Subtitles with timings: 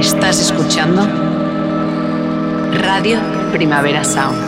[0.00, 1.06] Estás escuchando
[2.72, 3.20] Radio
[3.52, 4.38] Primavera Sound.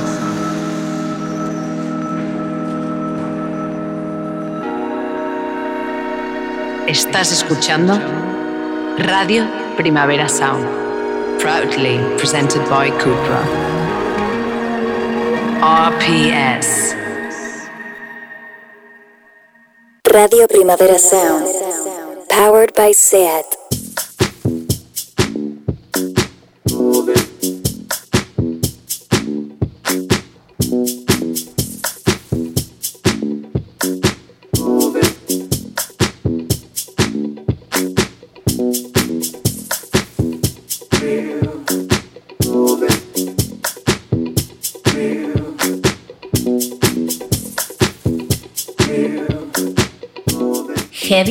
[6.89, 8.01] Estás escuchando
[8.97, 10.67] Radio Primavera Sound.
[11.39, 13.43] Proudly presented by Cupra.
[15.61, 16.97] RPS.
[20.05, 21.47] Radio Primavera Sound.
[22.31, 23.52] Powered by SEAT.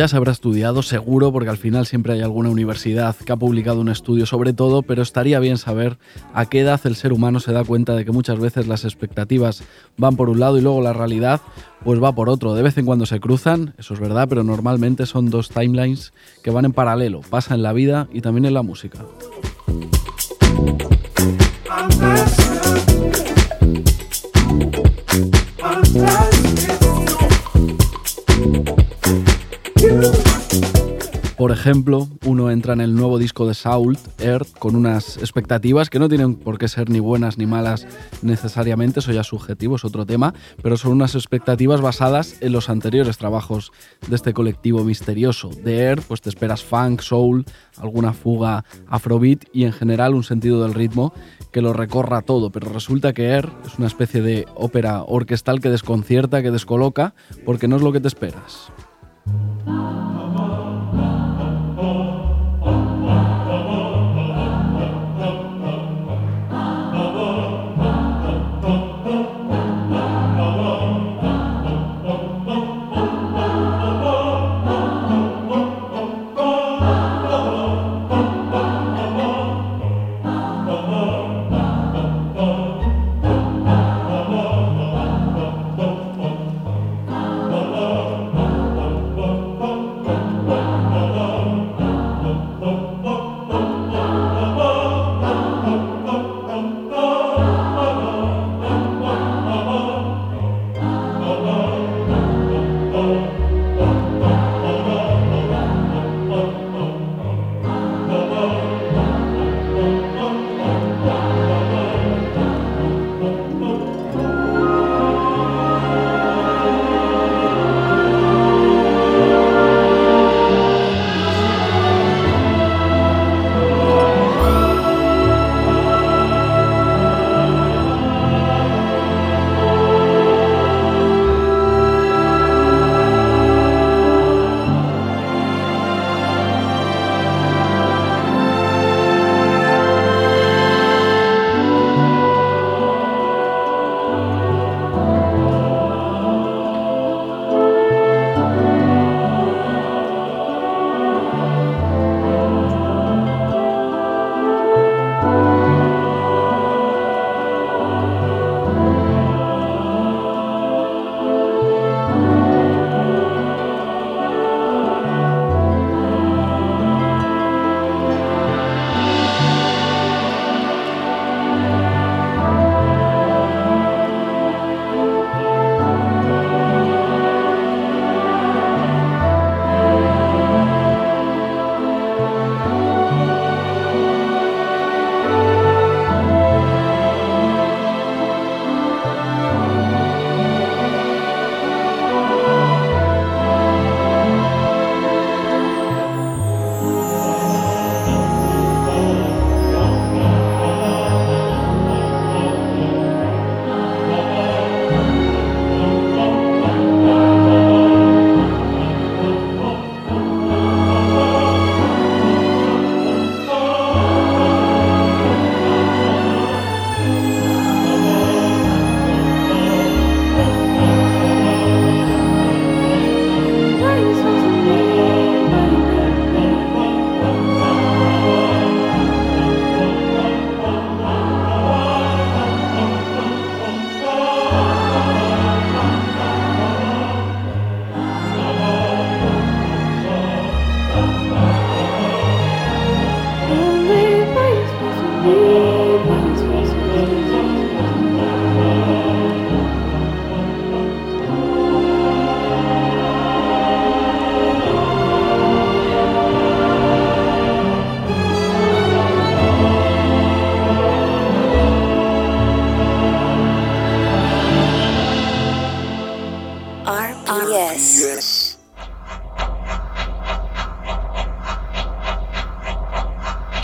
[0.00, 3.82] Ya se habrá estudiado, seguro, porque al final siempre hay alguna universidad que ha publicado
[3.82, 5.98] un estudio sobre todo, pero estaría bien saber
[6.32, 9.62] a qué edad el ser humano se da cuenta de que muchas veces las expectativas
[9.98, 11.42] van por un lado y luego la realidad
[11.84, 12.54] pues va por otro.
[12.54, 16.50] De vez en cuando se cruzan, eso es verdad, pero normalmente son dos timelines que
[16.50, 19.00] van en paralelo, pasa en la vida y también en la música.
[31.40, 35.98] Por ejemplo, uno entra en el nuevo disco de Sault, Earth, con unas expectativas que
[35.98, 37.86] no tienen por qué ser ni buenas ni malas
[38.20, 42.68] necesariamente, eso ya es subjetivo, es otro tema, pero son unas expectativas basadas en los
[42.68, 43.72] anteriores trabajos
[44.06, 45.48] de este colectivo misterioso.
[45.48, 47.46] De Earth, pues te esperas funk, soul,
[47.78, 51.14] alguna fuga afrobeat y en general un sentido del ritmo
[51.52, 55.70] que lo recorra todo, pero resulta que Air es una especie de ópera orquestal que
[55.70, 57.14] desconcierta, que descoloca,
[57.46, 58.70] porque no es lo que te esperas.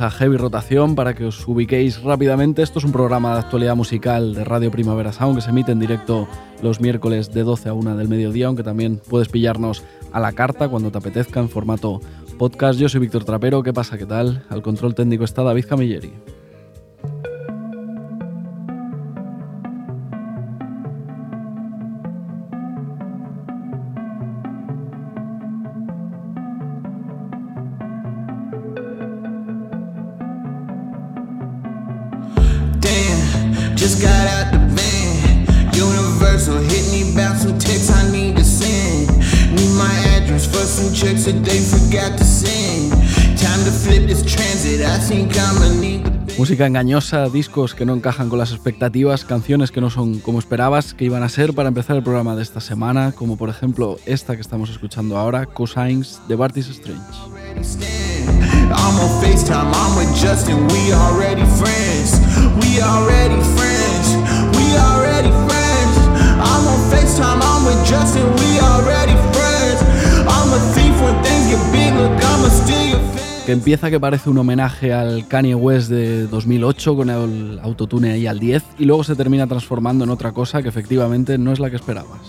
[0.00, 0.94] A Heavy Rotación.
[0.94, 5.12] Para que os ubiquéis rápidamente, esto es un programa de actualidad musical de Radio Primavera
[5.12, 6.28] Sound que se emite en directo
[6.62, 10.68] los miércoles de 12 a 1 del mediodía, aunque también puedes pillarnos a la carta
[10.68, 12.00] cuando te apetezca en formato
[12.38, 12.78] podcast.
[12.78, 13.98] Yo soy Víctor Trapero, ¿qué pasa?
[13.98, 14.44] ¿Qué tal?
[14.48, 16.12] Al control técnico está David Camilleri.
[33.82, 35.74] Just got out the van.
[35.74, 39.10] Universal hit me back some texts I need to send.
[39.56, 42.92] Need my address for some checks that they forgot to send.
[43.36, 44.86] Time to flip this transit.
[44.86, 49.72] I think I'ma need the Música engañosa, discos que no encajan con las expectativas, canciones
[49.72, 52.60] que no son como esperabas que iban a ser para empezar el programa de esta
[52.60, 57.02] semana, como por ejemplo esta que estamos escuchando ahora, Cosines de Bartis Strange.
[57.24, 58.72] already stand.
[58.72, 62.31] I'm on FaceTime, I'm with Justin, we already friends.
[62.60, 64.06] We already friends.
[64.56, 65.94] We already friends.
[66.48, 69.80] I'm on FaceTime, I'm with Justin, we already friends.
[70.26, 73.22] I'm a thief when things get big, look, I'ma steal your fan.
[73.46, 78.28] que empieza que parece un homenaje al Kanye West de 2008 con el autotune ahí
[78.28, 81.68] al 10 y luego se termina transformando en otra cosa que efectivamente no es la
[81.68, 82.20] que esperabas.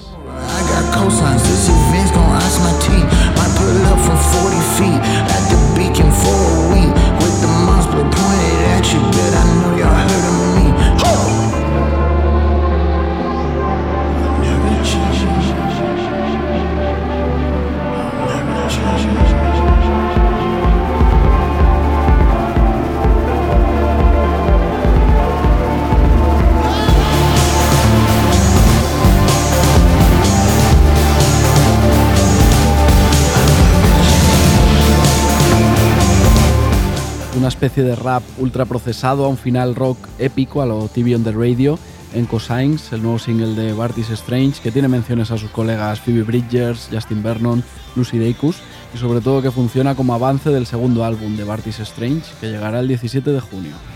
[37.65, 41.31] Especie de rap ultra procesado a un final rock épico a lo TV on the
[41.31, 41.79] Radio
[42.13, 46.23] en Cosines, el nuevo single de Bartis Strange, que tiene menciones a sus colegas Phoebe
[46.23, 47.63] Bridgers, Justin Vernon,
[47.95, 48.57] Lucy Dacus
[48.93, 52.81] y sobre todo que funciona como avance del segundo álbum de Bartis Strange, que llegará
[52.81, 53.92] el 17 de junio.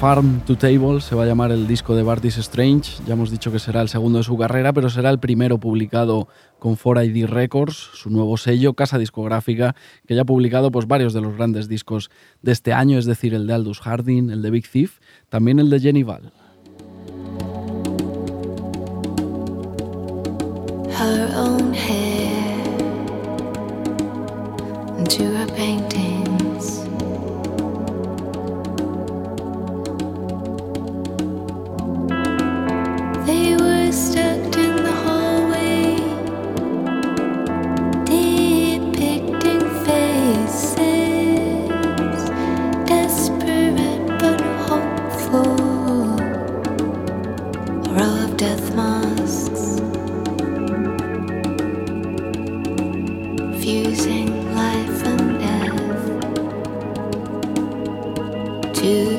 [0.00, 3.02] Farm to Table se va a llamar el disco de Bartis Strange.
[3.06, 6.26] Ya hemos dicho que será el segundo de su carrera, pero será el primero publicado
[6.58, 9.76] con 4ID Records, su nuevo sello, casa discográfica,
[10.06, 13.34] que ya ha publicado pues, varios de los grandes discos de este año, es decir,
[13.34, 16.32] el de Aldous Harding, el de Big Thief, también el de Jenny Val.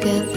[0.01, 0.30] 给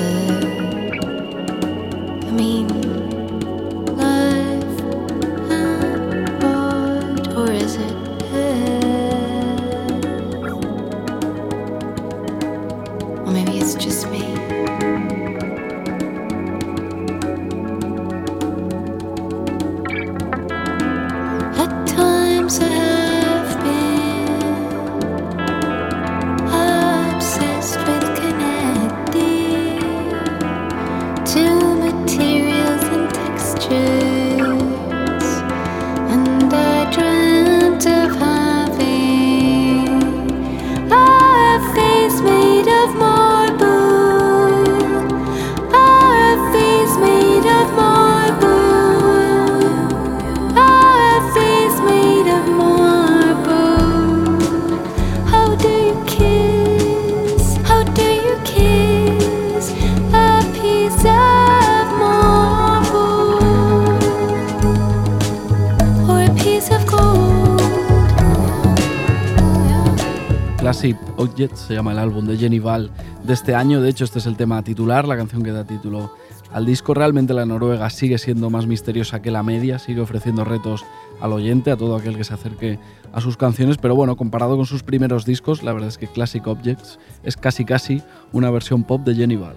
[71.55, 72.91] Se llama el álbum de Jenny Val
[73.25, 73.81] de este año.
[73.81, 76.13] De hecho, este es el tema titular, la canción que da título
[76.53, 76.95] al disco.
[76.95, 80.85] Realmente la Noruega sigue siendo más misteriosa que la media, sigue ofreciendo retos
[81.21, 82.79] al oyente, a todo aquel que se acerque
[83.13, 86.45] a sus canciones, pero bueno, comparado con sus primeros discos, la verdad es que Classic
[86.47, 89.57] Objects es casi casi una versión pop de Jenny Val.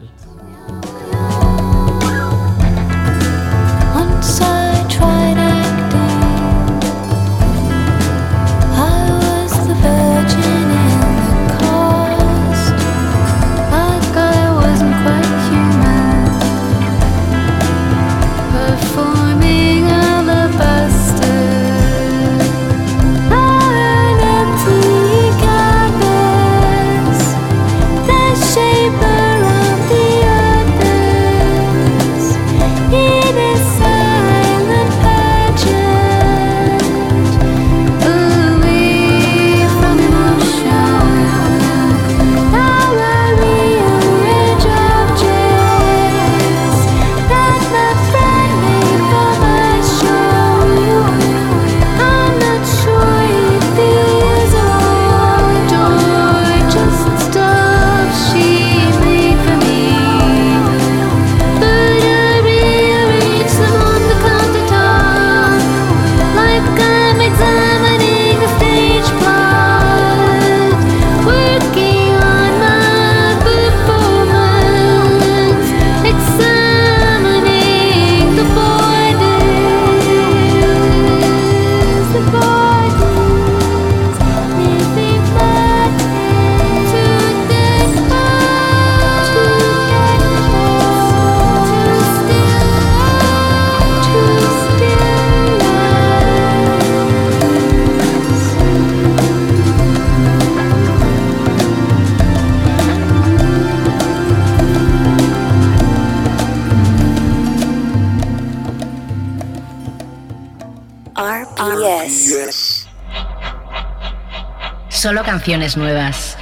[115.77, 116.38] Nuevas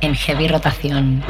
[0.00, 1.24] en heavy rotación.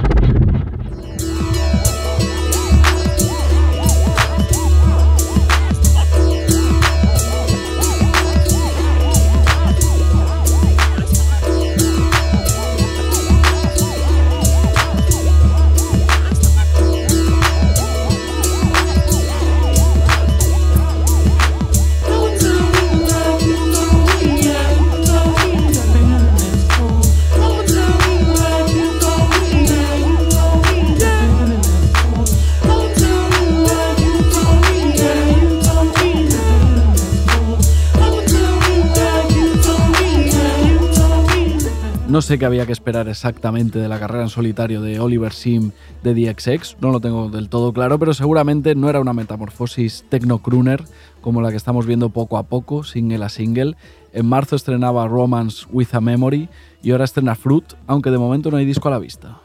[42.13, 45.71] No sé qué había que esperar exactamente de la carrera en solitario de Oliver Sim
[46.03, 50.85] de DXX, no lo tengo del todo claro, pero seguramente no era una metamorfosis techno-crooner
[51.23, 53.77] como la que estamos viendo poco a poco, single a single.
[54.13, 56.51] En marzo estrenaba Romance with a Memory
[56.83, 59.41] y ahora estrena Fruit, aunque de momento no hay disco a la vista.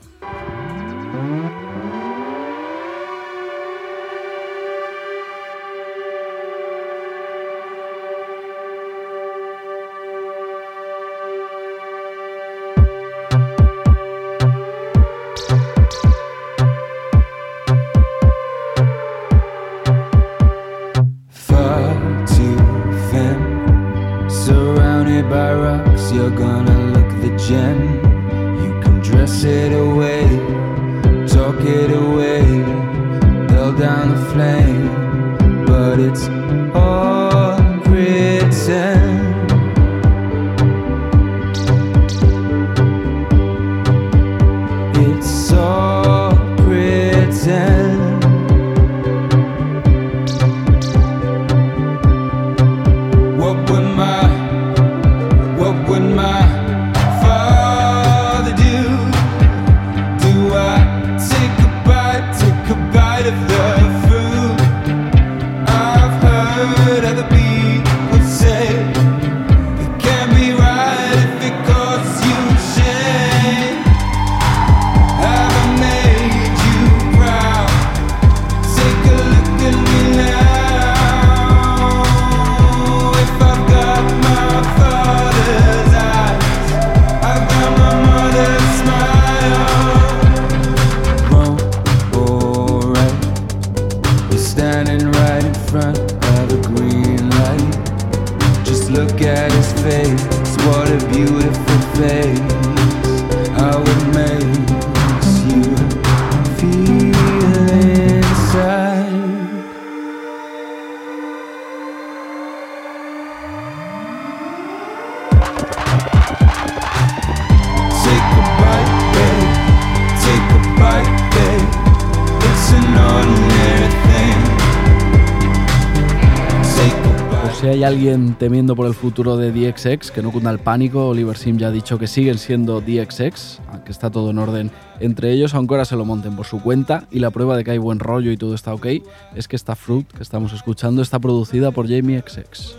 [128.37, 131.71] Temiendo por el futuro de DXX, que no cunda el pánico, Oliver Sim ya ha
[131.71, 135.95] dicho que siguen siendo DXX, aunque está todo en orden entre ellos, aunque ahora se
[135.95, 138.55] lo monten por su cuenta, y la prueba de que hay buen rollo y todo
[138.55, 138.87] está ok
[139.35, 142.75] es que esta Fruit que estamos escuchando está producida por Jamie XX.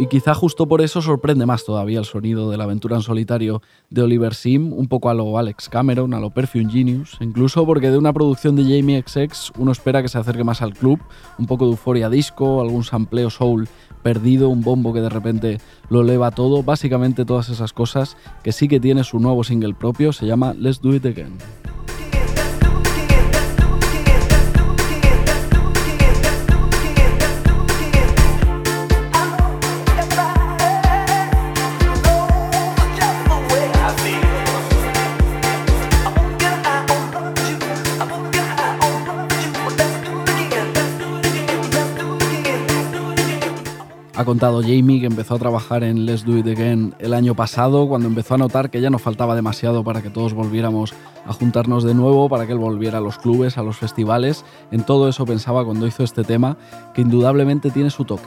[0.00, 3.62] Y quizá justo por eso sorprende más todavía el sonido de la aventura en solitario
[3.90, 7.90] de Oliver Sim, un poco a lo Alex Cameron, a lo Perfume Genius, incluso porque
[7.90, 11.00] de una producción de Jamie XX uno espera que se acerque más al club,
[11.36, 13.68] un poco de euforia disco, algún sampleo soul
[14.04, 15.58] perdido, un bombo que de repente
[15.90, 20.12] lo eleva todo, básicamente todas esas cosas que sí que tiene su nuevo single propio,
[20.12, 21.38] se llama Let's Do It Again.
[44.18, 47.86] Ha contado Jamie que empezó a trabajar en Let's Do It Again el año pasado,
[47.86, 50.92] cuando empezó a notar que ya no faltaba demasiado para que todos volviéramos
[51.24, 54.44] a juntarnos de nuevo, para que él volviera a los clubes, a los festivales.
[54.72, 56.56] En todo eso pensaba cuando hizo este tema,
[56.94, 58.26] que indudablemente tiene su toque.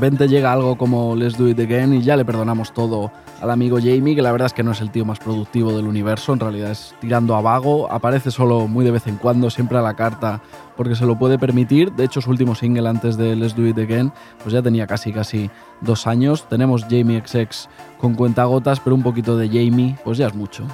[0.00, 3.76] Repente llega algo como Let's Do It Again y ya le perdonamos todo al amigo
[3.76, 6.40] Jamie, que la verdad es que no es el tío más productivo del universo, en
[6.40, 9.92] realidad es tirando a vago, aparece solo muy de vez en cuando, siempre a la
[9.92, 10.40] carta,
[10.74, 11.92] porque se lo puede permitir.
[11.92, 14.10] De hecho, su último single antes de Let's Do It Again,
[14.42, 15.50] pues ya tenía casi casi
[15.82, 16.48] dos años.
[16.48, 20.64] Tenemos Jamie XX con cuentagotas, pero un poquito de Jamie, pues ya es mucho.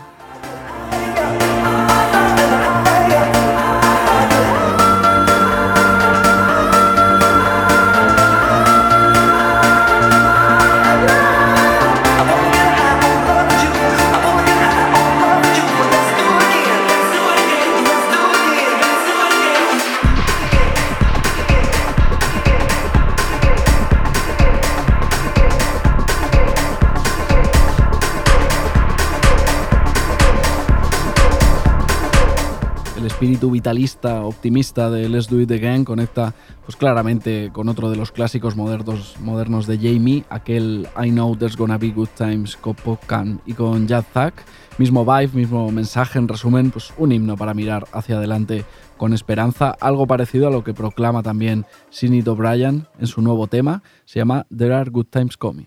[33.27, 36.33] Espíritu vitalista, optimista de Let's Do It Again conecta
[36.65, 41.77] pues claramente con otro de los clásicos modernos, de Jamie, aquel I Know There's Gonna
[41.77, 44.45] Be Good Times con Pop Can y con Jazz Zack,
[44.79, 48.65] Mismo vibe, mismo mensaje, en resumen, pues un himno para mirar hacia adelante
[48.97, 53.83] con esperanza, algo parecido a lo que proclama también Sinead O'Brien en su nuevo tema,
[54.05, 55.67] se llama There Are Good Times Coming.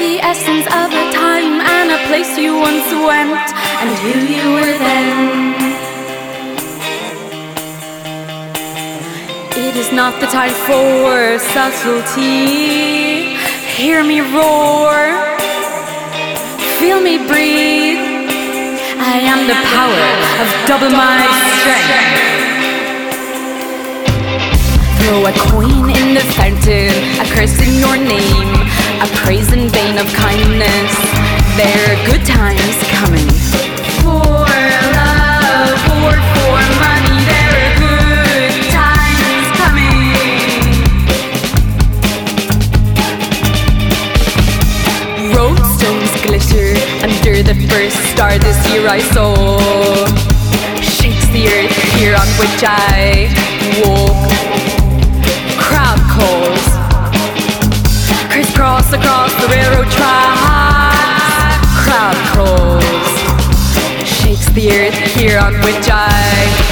[0.00, 3.46] The essence of a time and a place you once went,
[3.84, 5.52] and who you were then.
[9.66, 13.36] It is not the time for subtlety.
[13.76, 14.96] Hear me roar,
[16.80, 18.00] feel me breathe.
[19.12, 20.08] I am the power
[20.40, 21.28] of double my
[21.60, 22.40] strength.
[24.96, 28.56] Throw a coin in the fountain, a curse in your name,
[29.00, 30.92] a praise in vain of kindness.
[31.56, 33.28] There are good times coming.
[34.04, 34.44] For
[34.96, 40.04] love or for money, there are good times coming.
[45.34, 49.32] Roadstones glitter under the first star this year I saw.
[50.82, 53.32] Shakes the earth here on which I
[53.82, 54.29] walk
[58.80, 61.60] Crisscross across the railroad track.
[61.82, 64.08] Crowd crawls.
[64.08, 66.69] Shakes the earth here on which I.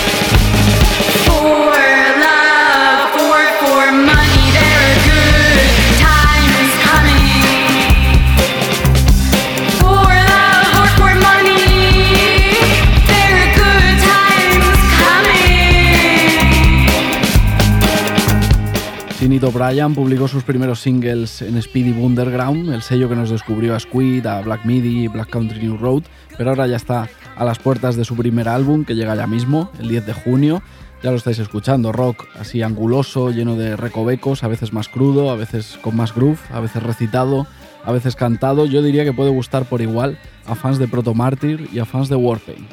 [19.39, 23.79] Sinead O'Brien publicó sus primeros singles en Speedy Underground, el sello que nos descubrió a
[23.79, 26.03] Squid, a Black Midi Black Country New Road,
[26.37, 29.71] pero ahora ya está a las puertas de su primer álbum que llega ya mismo,
[29.79, 30.63] el 10 de junio.
[31.05, 35.37] Ya lo estáis escuchando, rock así anguloso, lleno de recovecos, a veces más crudo, a
[35.37, 37.47] veces con más groove, a veces recitado,
[37.85, 38.67] a veces cantado.
[38.67, 42.09] Yo diría que puede gustar por igual a fans de Proto Martyr y a fans
[42.09, 42.69] de Warpaint.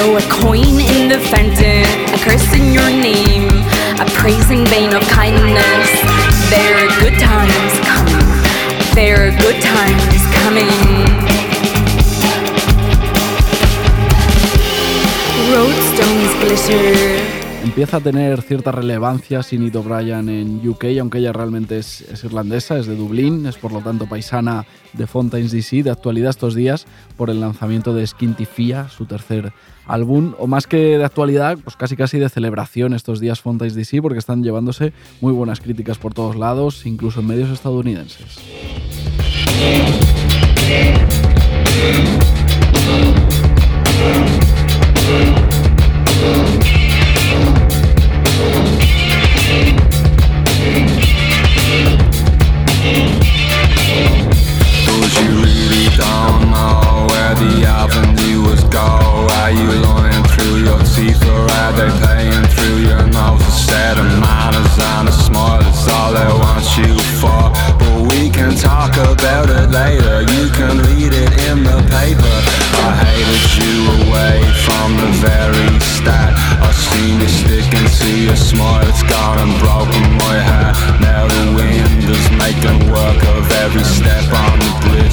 [0.00, 3.50] Throw a coin in the fountain, a curse in your name,
[4.00, 5.90] a praise in vain of kindness.
[6.48, 8.24] There are good times coming.
[8.94, 10.70] There are good times coming.
[15.52, 17.39] Roadstones glitter.
[17.62, 22.78] Empieza a tener cierta relevancia Sinead O'Brien en UK, aunque ella realmente es, es irlandesa,
[22.78, 26.86] es de Dublín, es por lo tanto paisana de Fontaines DC, de actualidad estos días,
[27.18, 29.52] por el lanzamiento de Skinty Fia, su tercer
[29.86, 34.00] álbum, o más que de actualidad, pues casi casi de celebración estos días Fontaines DC,
[34.00, 38.38] porque están llevándose muy buenas críticas por todos lados, incluso en medios estadounidenses.
[56.00, 58.88] Don't know where the avenue was go
[59.40, 63.42] Are you lying through your teeth or are they paying through your nose?
[63.44, 67.42] A set of manners and a smile is all they want you for.
[67.80, 72.36] But we can talk about it later, you can read it in the paper.
[72.86, 76.32] I hated you away from the very start.
[76.64, 80.76] I've seen you sticking to your smile, it's gone and broken my heart.
[81.00, 85.09] Now the wind is making work of every step on the bridge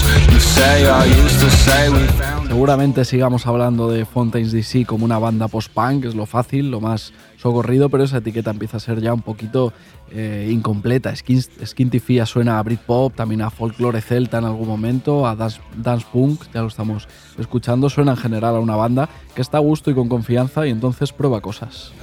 [2.48, 7.14] Seguramente sigamos hablando de Fontaines DC como una banda post-punk, es lo fácil, lo más
[7.38, 9.72] socorrido, pero esa etiqueta empieza a ser ya un poquito
[10.12, 11.14] eh, incompleta.
[11.16, 16.06] Skin, Fia suena a Britpop, también a folklore celta en algún momento, a dance, dance
[16.12, 17.08] punk, ya lo estamos
[17.38, 17.90] escuchando.
[17.90, 21.14] Suena en general a una banda que está a gusto y con confianza y entonces
[21.14, 21.94] prueba cosas.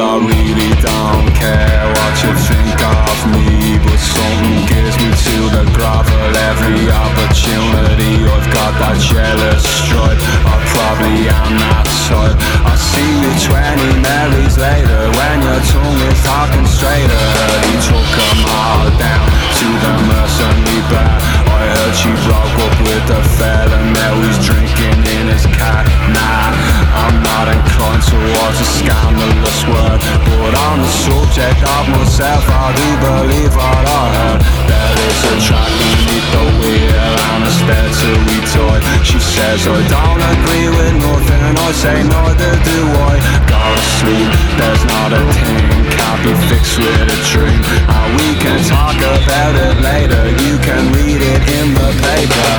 [0.00, 5.36] Well, I really don't care what you think of me, but something gives me to
[5.52, 8.24] the gravel every opportunity.
[8.24, 10.16] I've got that jealous strut,
[10.48, 12.32] I probably am that type.
[12.64, 17.26] I see you 20 Marys later when your tongue is talking straighter.
[17.68, 19.28] He took 'em all down
[19.60, 21.39] to the mercenary bar.
[21.50, 25.82] I heard she broke up with the fella, now he's drinking in his car.
[26.14, 26.54] Nah,
[26.94, 32.88] I'm not inclined towards a scandalous word, but on the subject of myself, I do
[33.02, 34.40] believe what I heard.
[34.70, 38.78] There is a track beneath the wheel and a spare to we toy.
[39.02, 42.78] She says I don't agree with nothing I say neither do
[43.10, 43.14] I.
[43.50, 47.60] Go to sleep, there's not a thing can't be fixed with a dream.
[47.88, 50.22] And we can talk about it later.
[50.44, 52.50] You can read it in the paper.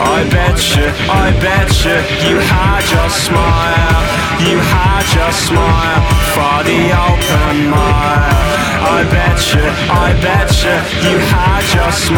[0.00, 1.98] I bet you, I bet you,
[2.28, 4.02] you had your smile,
[4.40, 6.02] you had your smile
[6.34, 8.48] for the open mile.
[8.78, 10.76] I bet you, I bet you,
[11.10, 12.17] you had your smile,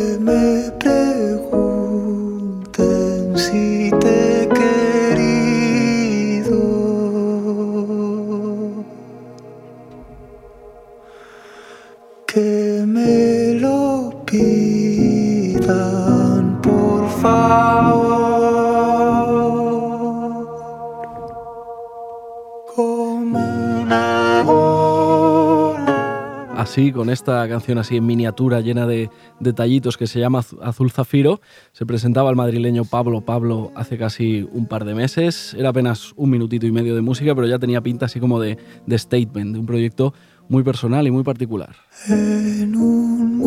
[26.91, 31.41] Con esta canción así en miniatura llena de detallitos que se llama Az- Azul Zafiro,
[31.71, 35.53] se presentaba el madrileño Pablo Pablo hace casi un par de meses.
[35.57, 38.57] Era apenas un minutito y medio de música, pero ya tenía pinta así como de,
[38.85, 40.13] de statement, de un proyecto
[40.49, 41.75] muy personal y muy particular.
[42.09, 43.39] En un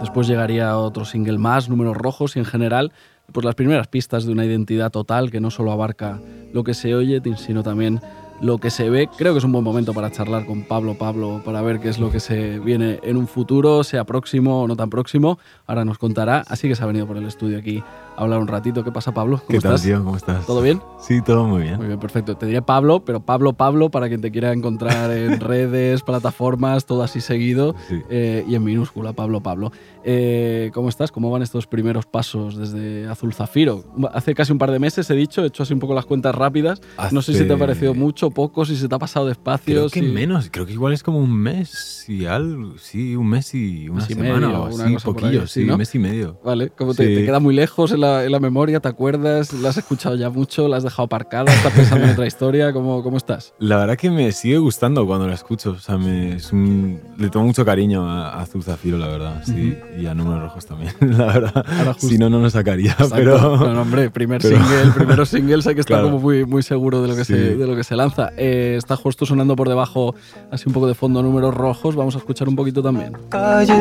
[0.01, 2.93] Después llegaría otro single más, Números Rojos, y en general,
[3.33, 6.21] pues las primeras pistas de una identidad total que no solo abarca
[6.53, 8.01] lo que se oye, sino también
[8.41, 9.09] lo que se ve.
[9.17, 11.99] Creo que es un buen momento para charlar con Pablo Pablo para ver qué es
[11.99, 15.39] lo que se viene en un futuro, sea próximo o no tan próximo.
[15.67, 17.83] Ahora nos contará, así que se ha venido por el estudio aquí
[18.19, 18.85] hablar un ratito.
[18.85, 19.37] ¿Qué pasa, Pablo?
[19.47, 20.03] ¿Cómo ¿Qué tal, tío?
[20.05, 20.47] ¿Cómo estás?
[20.47, 20.81] ¿Todo bien?
[21.01, 21.77] Sí, todo muy bien.
[21.77, 22.37] Muy bien, perfecto.
[22.37, 27.03] Te diré Pablo, pero Pablo Pablo para quien te quiera encontrar en redes, plataformas, todo
[27.03, 28.03] así seguido Sí.
[28.11, 29.71] eh, y en minúscula, Pablo Pablo.
[30.05, 31.13] Eh, ¿Cómo estás?
[31.13, 33.85] ¿Cómo van estos primeros pasos desde Azul Zafiro?
[34.13, 36.35] Hace casi un par de meses he dicho, he hecho así un poco las cuentas
[36.35, 36.81] rápidas.
[37.13, 39.65] No sé si te ha parecido mucho, poco, si se te ha pasado despacio.
[39.75, 43.29] Creo que si- menos, creo que igual es como un mes y algo, sí, un
[43.29, 45.77] mes y una Mes y semana medio, o una así, cosa poquillo, ahí, sí, un
[45.77, 46.41] mes y medio.
[46.45, 49.53] Vale, como te, te queda muy lejos en la, en la memoria, ¿te acuerdas?
[49.53, 50.69] ¿La has escuchado ya mucho?
[50.69, 51.53] ¿La has dejado aparcada?
[51.53, 52.73] ¿Estás pensando en otra historia?
[52.73, 53.53] ¿Cómo, cómo estás?
[53.59, 57.29] La verdad que me sigue gustando cuando la escucho, o sea, me, es un- le
[57.31, 60.93] tomo mucho cariño a, a Azul Zafiro, la verdad, sí, y a Números Rojos también,
[61.01, 61.65] la verdad.
[61.79, 63.15] Ahora justo- Si no, no lo sacaría, Exacto.
[63.17, 63.39] pero...
[63.57, 66.11] No, no, hombre, primer pero- single, primeros singles hay que estar Claro.
[66.11, 67.33] como muy, muy seguro de lo que, Sí.
[67.35, 68.31] se, de lo que se lanza.
[68.37, 70.15] Eh, está justo sonando por debajo,
[70.51, 71.95] así un poco de fondo, números rojos.
[71.97, 73.13] Vamos a escuchar un poquito también.
[73.29, 73.75] calle,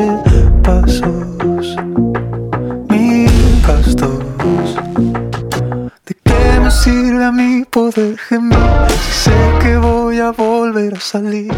[0.62, 1.76] pasos,
[3.68, 5.17] las.
[6.68, 9.30] ¿De qué me sirve a mí poder gemir si sé
[9.62, 11.50] que voy a volver a salir?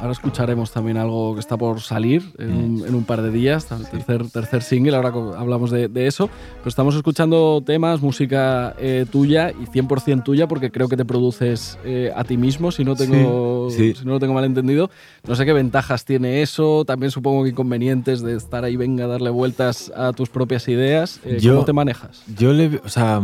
[0.00, 3.66] Ahora escucharemos también algo que está por salir en, un, en un par de días,
[3.70, 6.28] el tercer, tercer single, ahora hablamos de, de eso.
[6.58, 11.78] Pero estamos escuchando temas, música eh, tuya y 100% tuya porque creo que te produces
[11.84, 14.00] eh, a ti mismo, si no, tengo, Sí, sí.
[14.00, 14.90] si no lo tengo mal entendido.
[15.26, 19.08] No sé qué ventajas tiene eso, también supongo que inconvenientes de estar ahí, venga, a
[19.08, 21.20] darle vueltas a tus propias ideas.
[21.24, 22.22] Eh, Yo- ¿Cómo te manejas?
[22.36, 23.22] Yo le, o sea,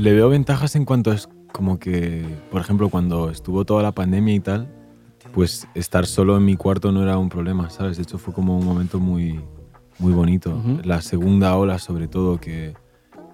[0.00, 4.34] le veo ventajas en cuanto es como que, por ejemplo, cuando estuvo toda la pandemia
[4.34, 4.68] y tal,
[5.34, 7.96] pues estar solo en mi cuarto no era un problema, ¿sabes?
[7.96, 9.40] De hecho fue como un momento muy,
[9.98, 10.50] muy bonito.
[10.56, 10.80] Ujú.
[10.84, 12.74] La segunda ola, sobre todo, que,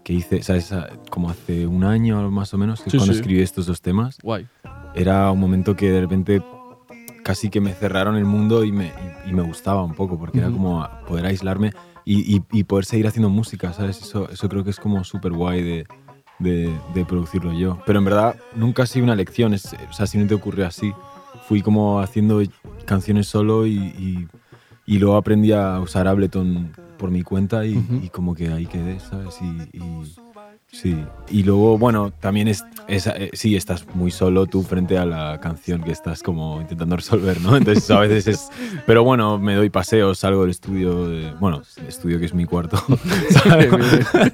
[0.02, 0.72] que hice, ¿sabes?
[0.72, 3.20] A- Como hace un año más o menos, que Sí, cuando sí.
[3.20, 4.46] escribí estos dos temas, Guay.
[4.94, 6.42] era un momento que de repente
[7.22, 8.92] casi que me cerraron el mundo y me,
[9.26, 10.56] y, y me gustaba un poco, porque era Ujú.
[10.58, 11.72] como poder aislarme
[12.04, 14.00] y, y- y poder seguir haciendo música, ¿sabes?
[14.00, 15.86] Eso, eso creo que es como súper guay de,
[16.38, 17.78] de, de producirlo yo.
[17.86, 20.66] Pero en verdad nunca ha sido una lección, es, o sea, si no te ocurrió
[20.66, 20.92] así.
[21.48, 22.42] Fui como haciendo
[22.86, 24.28] canciones solo y, y,
[24.86, 28.98] y luego aprendí a usar Ableton por mi cuenta y, y como que ahí quedé,
[29.00, 29.38] ¿sabes?
[29.40, 30.16] Y-
[30.70, 30.96] sí.
[31.30, 35.40] Y luego, bueno, también es, es- eh, sí, estás muy solo tú frente a la
[35.40, 37.56] canción que estás como intentando resolver, ¿no?
[37.56, 38.48] Entonces a veces es...
[38.86, 42.44] Pero bueno, me doy paseos, salgo del estudio, de- bueno, el estudio que es mi
[42.44, 42.76] cuarto,
[43.30, 43.70] ¿sabes?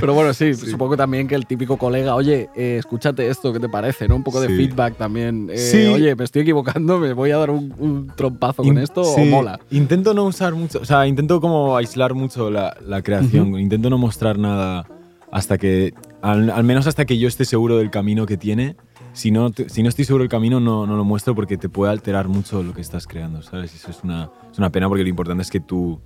[0.00, 3.68] Pero bueno, sí, supongo también que el típico colega, oye, eh, escúchate esto, ¿qué te
[3.68, 4.08] parece?
[4.08, 4.16] ¿no?
[4.16, 4.56] Un poco de Sí.
[4.56, 5.48] feedback también.
[5.52, 5.86] Eh, Sí.
[5.86, 9.58] Oye, me estoy equivocando, me voy a dar un, un trompazo con esto o mola.
[9.70, 13.98] Intento no usar mucho, o sea, intento como aislar mucho la, la creación, intento no
[13.98, 14.86] mostrar nada
[15.32, 18.76] hasta que, al, al menos hasta que yo esté seguro del camino que tiene.
[19.14, 21.68] Si no, te- si no estoy seguro del camino, no, no lo muestro porque te
[21.68, 23.74] puede alterar mucho lo que estás creando, ¿sabes?
[23.74, 26.00] Eso es una, es una pena porque lo importante es que tú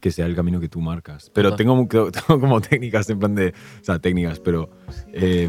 [0.00, 1.30] que sea el camino que tú marcas.
[1.32, 4.68] Pero tengo, tengo como técnicas en plan de, o sea, técnicas, pero
[5.12, 5.48] eh,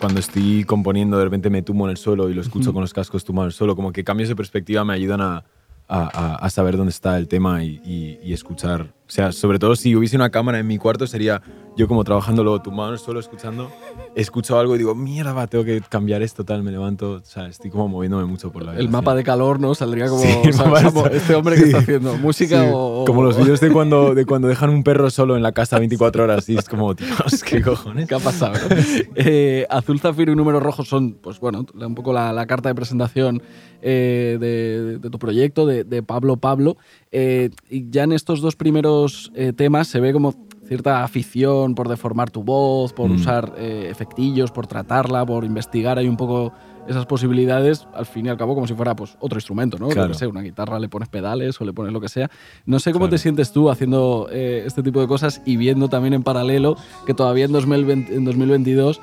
[0.00, 2.92] cuando estoy componiendo de repente me tumbo en el suelo y lo escucho con los
[2.92, 5.44] cascos tumbado en el suelo, como que cambios de perspectiva me ayudan a,
[5.88, 8.82] a- a- a saber dónde está el tema y, y- y escuchar.
[9.06, 11.40] O sea, sobre todo si hubiese una cámara en mi cuarto sería
[11.76, 13.70] yo como trabajando luego tumbado en el suelo escuchando,
[14.14, 17.46] escucho algo y digo, mierda, va, tengo que cambiar esto, tal, me levanto, o sea,
[17.46, 19.74] estoy como moviéndome mucho por la El mapa de calor, ¿no?
[19.74, 20.22] Saldría como.
[20.22, 23.04] Sí, o sea, como este hombre que está haciendo música Sí, o.
[23.06, 26.24] Como los vídeos de cuando, de cuando dejan un perro solo en la casa 24
[26.24, 28.08] horas y es como, Dios, qué cojones.
[28.08, 28.54] ¿Qué ha pasado?
[28.54, 28.76] no?
[29.14, 32.74] Eh, Azul Zafiro y Números Rojos son, pues bueno, un poco la, la carta de
[32.74, 33.42] presentación
[33.82, 36.76] eh, de, de tu proyecto, de, de Pablo Pablo.
[37.12, 40.34] Eh, y ya en estos dos primeros temas se ve como
[40.70, 43.14] cierta afición por deformar tu voz, por Mm.
[43.16, 46.52] usar eh, efectillos, por tratarla, por investigar ahí un poco
[46.86, 49.88] esas posibilidades, al fin y al cabo como si fuera pues otro instrumento, ¿no?
[49.88, 50.12] Claro.
[50.30, 52.30] una guitarra le pones pedales o le pones lo que sea.
[52.66, 53.10] No sé cómo Claro.
[53.16, 57.14] te sientes tú haciendo eh, este tipo de cosas y viendo también en paralelo que
[57.14, 59.00] todavía en, 2020 en 2022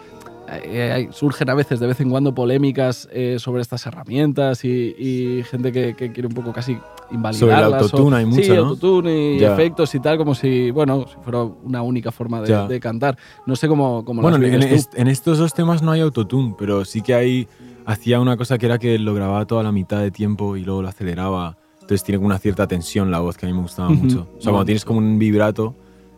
[0.50, 5.44] eh, surgen a veces, de vez en cuando, polémicas eh, sobre estas herramientas y, y
[5.44, 6.78] gente que, que quiere un poco casi
[7.12, 7.82] invalidarlas.
[7.84, 8.62] autotune o- hay Sí, mucho, ¿no?
[8.70, 9.54] autotune y Ya.
[9.54, 13.18] efectos y tal, como si, bueno, si fuera una única forma de, de cantar.
[13.46, 16.86] No sé cómo, cómo Bueno, en, est- en estos dos temas no hay autotune, pero
[16.86, 17.48] sí que hay.
[17.86, 20.82] Hacía una cosa que era que lo grababa toda la mitad de tiempo y luego
[20.82, 21.56] lo aceleraba.
[21.76, 24.28] Entonces tiene como una cierta tensión la voz que a mí me gustaba mucho.
[24.38, 25.74] O sea, cuando tienes como un vibrato,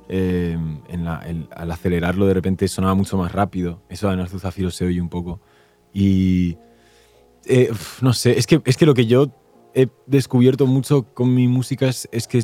[0.10, 3.82] eh, en la- el- al acelerarlo de repente sonaba mucho más rápido.
[3.90, 5.40] Eso en Azul Zafiro se oye un poco.
[5.94, 6.58] Y.
[7.46, 9.28] eh, no sé, es que, es que lo que yo
[9.74, 12.44] he descubierto mucho con mi música es, es que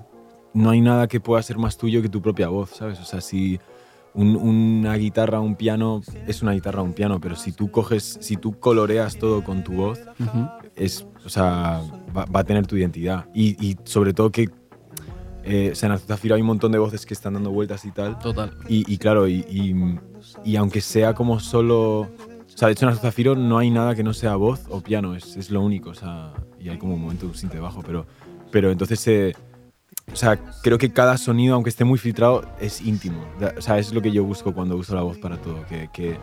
[0.54, 3.00] no hay nada que pueda ser más tuyo que tu propia voz, ¿sabes?
[3.00, 3.60] O sea, si
[4.14, 8.38] un- una guitarra, un piano, es una guitarra, un piano, pero si tú coges, si
[8.38, 10.00] tú coloreas todo con tu voz,
[10.76, 11.82] es, o sea,
[12.16, 13.26] va, va a tener tu identidad.
[13.34, 14.50] Y, y sobre todo que,
[15.46, 17.92] eh, o sea, en Zafiro hay un montón de voces que están dando vueltas y
[17.92, 18.18] tal.
[18.20, 18.52] Total.
[18.68, 20.00] Y, y claro, y, y-
[20.44, 22.02] y aunque sea como solo...
[22.02, 24.82] O sea, de hecho en Azul Zafiro no hay nada que no sea voz o
[24.82, 25.90] piano, es, es lo único.
[25.92, 28.06] O sea, y hay como un momento de un sinte bajo, pero,
[28.52, 29.06] pero entonces...
[29.08, 29.34] eh,
[30.14, 33.26] o sea, creo que cada sonido, aunque esté muy filtrado, es íntimo.
[33.58, 35.66] O sea, es lo que yo busco cuando uso la voz para todo.
[35.68, 36.16] Que, que,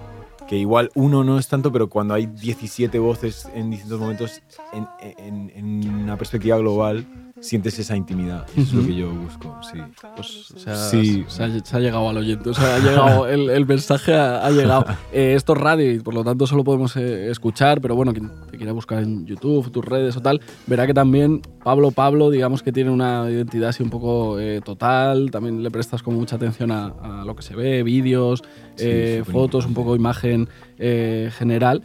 [0.52, 4.42] que igual uno no es tanto, pero cuando hay 17 voces en distintos momentos,
[4.74, 4.86] en,
[5.16, 7.06] en- en una perspectiva global,
[7.40, 8.44] sientes esa intimidad.
[8.50, 9.78] Eso es lo que yo busco, sí.
[10.14, 11.24] Pues se ha, Sí.
[11.26, 14.44] se ha- se ha llegado al oyente, o sea, ha llegado, el, el mensaje ha,
[14.46, 14.84] ha llegado.
[15.12, 18.30] Eh, esto es radio y por lo tanto solo podemos eh, escuchar, pero bueno, quien
[18.50, 22.62] te quiera buscar en YouTube, tus redes o tal, verá que también Pablo Pablo, digamos
[22.62, 26.71] que tiene una identidad así un poco eh, total, también le prestas como mucha atención
[26.73, 26.87] a,
[27.21, 28.42] a lo que se ve, vídeos,
[28.75, 30.48] Sí, eh, fotos, un poco imagen
[30.79, 31.83] eh, general.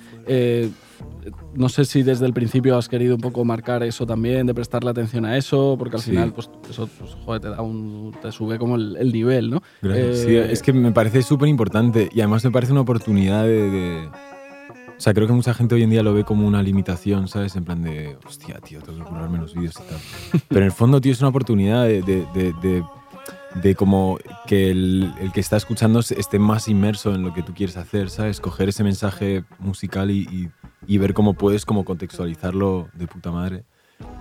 [1.54, 4.90] No sé si desde el principio has querido un poco marcar eso también, de prestarle
[4.92, 6.12] atención a eso, porque al Sí.
[6.12, 8.14] final, pues eso pues, joder, te da un.
[8.22, 9.62] te sube como el, el nivel, ¿no?
[9.82, 10.20] Gracias.
[10.20, 14.10] Sí, es que me parece súper importante y además me parece una oportunidad de, de-
[14.98, 17.56] O sea, creo que mucha gente hoy en día lo ve como una limitación, ¿sabes?
[17.56, 20.42] En plan de, hostia, tío, tengo que curarme los vídeos y tal.
[20.50, 22.84] Pero en el fondo, tío, es una oportunidad de, de, de-
[23.62, 27.54] de- como que el, el que está escuchando esté más inmerso en lo que tú
[27.56, 28.40] quieres hacer, ¿sabes?
[28.40, 30.50] Coger ese mensaje musical y, y-
[30.86, 33.66] y ver cómo puedes como contextualizarlo de puta madre.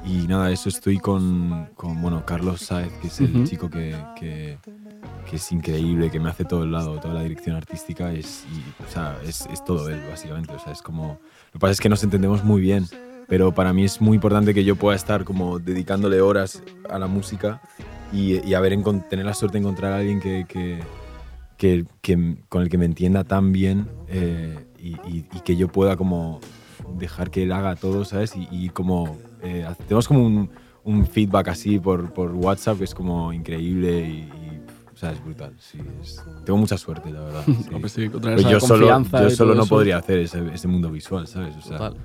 [0.07, 3.45] Y nada, eso estoy con, con bueno, Carlos Saez, que es el Ujú.
[3.45, 4.59] chico que, que,
[5.29, 8.83] que es increíble, que me hace todo el lado, toda la dirección artística, es, y,
[8.85, 10.53] o sea, es, es todo él, básicamente.
[10.55, 11.19] O sea, es como,
[11.49, 12.87] lo que pasa es que nos entendemos muy bien,
[13.29, 17.07] pero para mí es muy importante que yo pueda estar como dedicándole horas a la
[17.09, 17.61] música
[18.13, 18.73] y, y haber
[19.11, 20.81] tener la suerte de encontrar a alguien que, que,
[21.57, 25.69] que- que- con el que me entienda tan bien eh, y, y- y que yo
[25.69, 26.41] pueda como
[26.99, 28.35] dejar que él haga todo, ¿sabes?
[28.37, 30.51] Y, como eh, tenemos como un,
[30.85, 34.29] un feedback así por, por WhatsApp que es como increíble
[34.97, 35.53] o sea, es brutal.
[35.59, 37.43] Sí, es- tengo mucha suerte, la verdad.
[37.47, 37.75] sí.
[37.75, 38.89] Hombre, sí, esa yo solo,
[39.21, 39.69] yo solo no eso.
[39.69, 41.55] podría hacer ese, ese mundo visual, ¿sabes?
[41.57, 41.97] O sea, Total.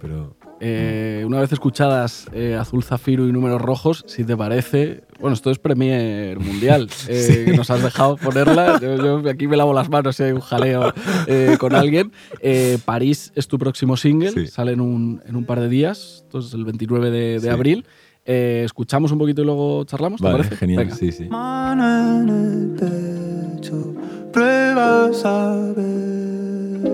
[0.00, 5.34] pero Eh, una vez escuchadas eh, Azul Zafiro y Números Rojos, si te parece, bueno,
[5.34, 8.78] esto es Premier Mundial, eh, que nos has dejado ponerla.
[8.80, 10.92] Yo, yo aquí me lavo las manos si hay un jaleo
[11.26, 12.12] eh, con alguien.
[12.40, 14.46] Eh, París es tu próximo single, Sí.
[14.46, 17.48] sale en un, en un par de días, entonces el 29 de, de Sí.
[17.48, 17.84] abril.
[18.26, 20.56] Eh, escuchamos un poquito y luego charlamos, ¿te vale, parece?
[20.56, 20.96] genial, Venga.
[20.96, 21.24] sí, sí.
[21.28, 23.94] Mano en el pecho,
[24.32, 26.90] pruebas a ver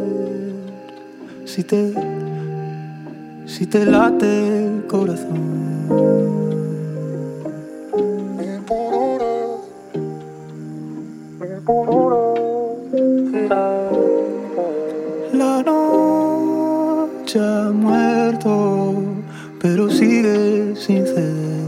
[1.45, 1.95] si te,
[3.47, 5.61] si te late el corazón.
[15.33, 18.80] La noche ha muerto,
[19.61, 21.61] pero sigue sin ceder.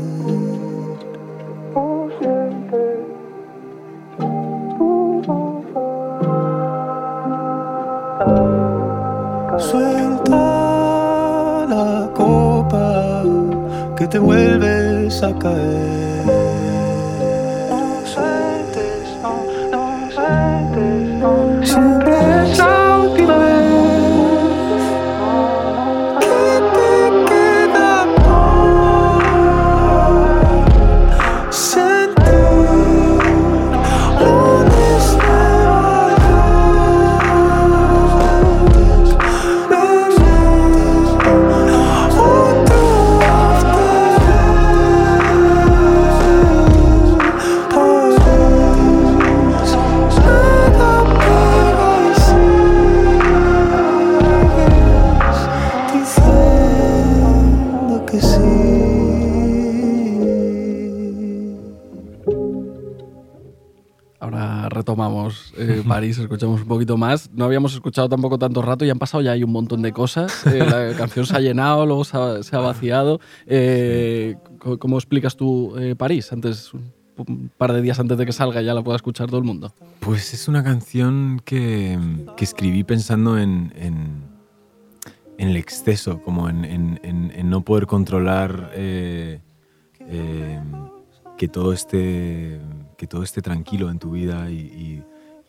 [9.59, 10.37] Suelta
[11.69, 13.23] la copa
[13.97, 15.82] que te vuelves a caer.
[66.03, 67.31] París, escuchamos un poquito más.
[67.33, 70.45] No habíamos escuchado tampoco tanto rato y han pasado ya hay un montón de cosas.
[70.49, 73.21] Eh, la canción se ha llenado, luego se ha, se ha vaciado.
[73.47, 74.35] Eh,
[74.81, 76.33] ¿Cómo explicas tú eh, París?
[76.33, 79.45] Antes, un par de días antes de que salga ya la pueda escuchar todo el
[79.45, 79.73] mundo.
[80.01, 81.97] Pues es una canción que,
[82.37, 84.25] que escribí pensando en, en,
[85.39, 89.41] en el exceso, como en, en- no poder controlar que,
[91.49, 92.59] todo esté,
[92.99, 94.51] que todo esté tranquilo en tu vida.
[94.51, 95.03] Y, y-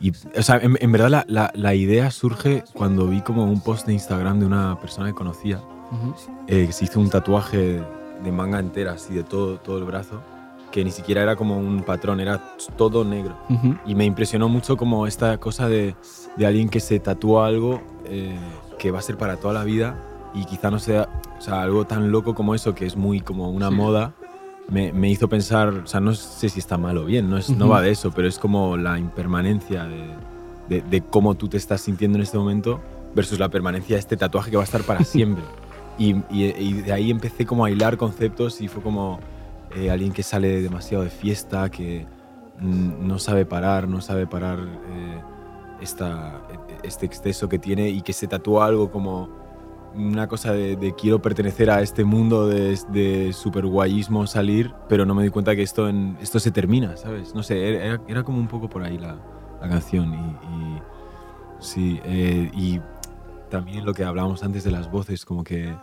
[0.04, 3.62] y, o sea, en, en verdad la, la- la idea surge cuando vi como un
[3.62, 5.62] post de Instagram de una persona que conocía
[6.48, 7.82] eh, que se hizo un tatuaje
[8.24, 10.22] de manga entera, así de todo, todo el brazo,
[10.72, 12.42] que ni siquiera era como un patrón, era
[12.78, 13.38] todo negro.
[13.50, 13.76] Ujú.
[13.86, 15.96] Y me impresionó mucho como esta cosa de,
[16.36, 18.36] de alguien que se tatúa algo eh,
[18.80, 19.96] que va a ser para toda la vida
[20.34, 23.52] y quizá no sea, o sea, algo tan loco como eso, que es muy como
[23.52, 23.76] una Sí.
[23.76, 24.14] moda,
[24.70, 27.50] me, me hizo pensar, o sea, no sé si está mal o bien, no, es,
[27.50, 27.74] no Ujú.
[27.74, 30.06] va de eso, pero es como la impermanencia de,
[30.70, 32.82] de, de cómo tú te estás sintiendo en este momento
[33.16, 35.44] versus la permanencia de este tatuaje que va a estar para siempre.
[35.98, 39.20] Y, y- y de ahí empecé como a hilar conceptos y fue como
[39.76, 42.06] eh, alguien que sale demasiado de fiesta, que
[42.62, 45.22] no sabe parar, no sabe parar eh,
[45.82, 46.42] esta,
[46.84, 49.30] este exceso que tiene y que se tatúa algo como
[49.96, 55.16] una cosa de, quiero pertenecer a este mundo de, de super guayismo salir, pero no
[55.16, 57.34] me di cuenta que esto, en, esto se termina, ¿sabes?
[57.34, 59.18] No sé, era, era como un poco por ahí la,
[59.62, 60.82] la canción y,
[61.60, 62.80] sí, eh, y
[63.50, 65.74] también lo que hablábamos antes de las voces, como que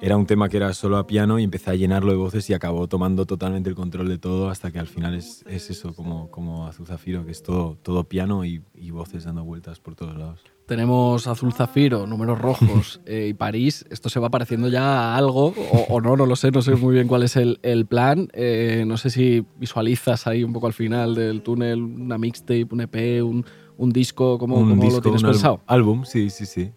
[0.00, 2.54] era un tema que era solo a piano y empecé a llenarlo de voces y
[2.54, 6.30] acabó tomando totalmente el control de todo hasta que al final es, es eso, como,
[6.30, 10.53] como que es todo, todo piano y voces dando vueltas por todos lados.
[10.66, 13.84] Tenemos Azul Zafiro, números rojos eh, y París.
[13.90, 16.74] Esto se va pareciendo ya a algo, o, o no, no lo sé, no sé
[16.76, 18.28] muy bien cuál es el, el plan.
[18.32, 22.80] Eh, no sé si visualizas ahí un poco al final del túnel una mixtape, un
[22.80, 23.44] EP, un,
[23.76, 25.60] un disco, ¿cómo, un cómo disco, lo tienes un pensado?
[25.66, 26.72] Álbum, sí, sí, sí.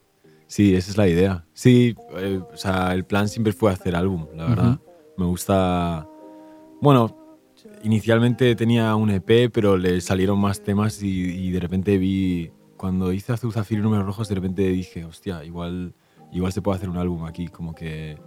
[0.47, 1.45] Sí, esa es la idea.
[1.53, 4.79] Sí, eh, o sea, el plan siempre fue hacer álbum, la verdad.
[5.17, 6.07] Me gusta.
[6.81, 7.15] Bueno,
[7.83, 12.51] inicialmente tenía un EP, pero le salieron más temas y, y de repente vi.
[12.77, 15.93] Cuando hice Azul Zafiro y Números Rojos, de repente dije, hostia, igual,
[16.31, 17.47] igual se puede hacer un álbum aquí.
[17.47, 18.17] Como que.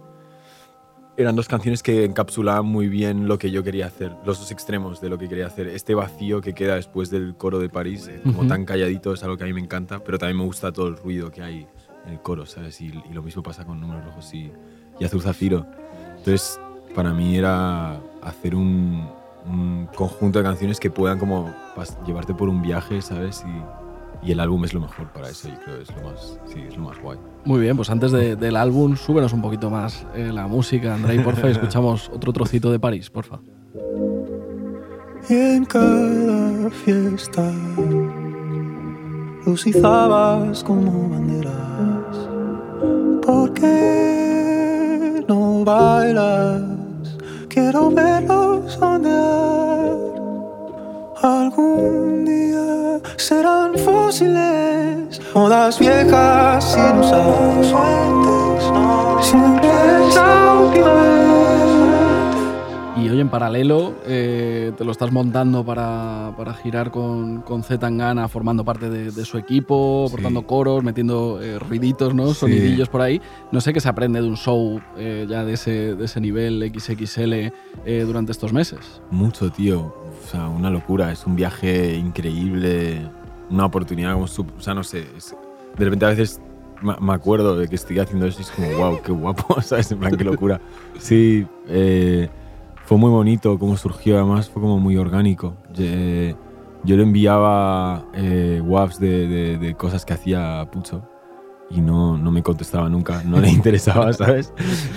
[1.17, 5.01] Eran dos canciones que encapsulaban muy bien lo que yo quería hacer, los dos extremos
[5.01, 5.67] de lo que quería hacer.
[5.67, 8.47] Este vacío que queda después del coro de París, eh, como Ujú.
[8.47, 10.97] tan calladito, es algo que a mí me encanta, pero también me gusta todo el
[10.97, 11.67] ruido que hay
[12.05, 12.79] en el coro, ¿sabes?
[12.81, 14.51] Y, y lo mismo pasa con Números Rojos y,
[14.99, 15.65] y Azul Zafiro.
[16.17, 16.59] Entonces,
[16.95, 19.07] para mí era hacer un,
[19.45, 21.53] un conjunto de canciones que puedan como
[22.07, 23.43] llevarte por un viaje, ¿sabes?
[23.45, 23.80] Y,
[24.23, 26.77] y el álbum es lo mejor para eso, yo creo, es lo más, sí, es
[26.77, 27.17] lo más guay.
[27.45, 31.19] Muy bien, pues antes de- del álbum, súbenos un poquito más eh, la música, Andrei,
[31.19, 33.39] porfa, y escuchamos otro trocito de París, porfa.
[35.29, 37.51] Y en cada fiesta
[39.45, 42.17] los izabas como banderas.
[43.25, 46.61] ¿Por qué no bailas?
[47.49, 49.70] Quiero verlos ondear.
[51.21, 57.21] Algún día serán fósiles, modas viejas sin usar.
[59.21, 59.69] Siempre
[60.07, 61.11] es la última vez.
[62.97, 67.79] Y hoy en paralelo eh, te lo estás montando para, para girar con, con Z
[67.79, 70.13] Tangana, formando parte de, de su equipo, Sí.
[70.13, 72.27] aportando coros, metiendo eh, ruiditos, ¿no?
[72.29, 72.33] Sí.
[72.41, 73.19] sonidillos por ahí.
[73.51, 76.71] No sé qué se aprende de un show eh, ya de ese, de ese nivel
[76.75, 77.51] XXL eh,
[78.05, 79.01] durante estos meses.
[79.09, 79.93] Mucho, tío.
[80.31, 81.11] Sea, una locura.
[81.11, 83.01] Es un viaje increíble.
[83.49, 84.27] Una oportunidad como...
[84.27, 85.05] sup- O sea, no sé.
[85.77, 86.39] de repente a veces
[86.81, 89.91] me acuerdo de que estoy haciendo eso y es como, wow, qué guapo, ¿sabes?
[89.91, 90.59] En plan, qué locura.
[90.99, 92.27] Sí, eh,
[92.85, 94.17] fue muy bonito cómo surgió.
[94.17, 95.55] Además, fue como muy orgánico.
[96.83, 98.61] Yo le enviaba eh,
[99.27, 101.03] de- de cosas que hacía Pucho.
[101.73, 104.53] Y no, no me contestaba nunca, no le interesaba, ¿sabes?